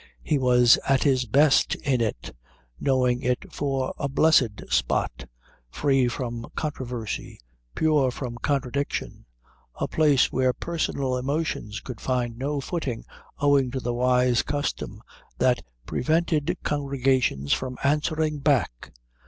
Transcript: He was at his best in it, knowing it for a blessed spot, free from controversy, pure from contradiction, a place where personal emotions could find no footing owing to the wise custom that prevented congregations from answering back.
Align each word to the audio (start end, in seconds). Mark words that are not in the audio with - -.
He 0.23 0.39
was 0.39 0.79
at 0.89 1.03
his 1.03 1.25
best 1.25 1.75
in 1.75 2.01
it, 2.01 2.33
knowing 2.79 3.21
it 3.21 3.53
for 3.53 3.93
a 3.99 4.09
blessed 4.09 4.63
spot, 4.71 5.27
free 5.69 6.07
from 6.07 6.47
controversy, 6.55 7.39
pure 7.75 8.09
from 8.09 8.37
contradiction, 8.41 9.27
a 9.75 9.87
place 9.87 10.31
where 10.31 10.53
personal 10.53 11.17
emotions 11.17 11.81
could 11.81 12.01
find 12.01 12.35
no 12.35 12.59
footing 12.59 13.05
owing 13.37 13.69
to 13.69 13.79
the 13.79 13.93
wise 13.93 14.41
custom 14.41 15.03
that 15.37 15.63
prevented 15.85 16.57
congregations 16.63 17.53
from 17.53 17.77
answering 17.83 18.39
back. 18.39 18.93